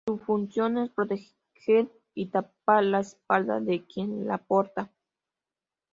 [0.07, 4.89] Su función es proteger y tapar la espalda de quien la porta.